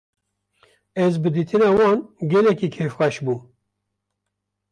Ez 1.03 1.13
bi 1.21 1.29
dîtina 1.35 1.69
wan 1.77 1.99
gelekî 2.31 2.67
kêfxweş 2.75 3.15
bûm. 3.25 3.41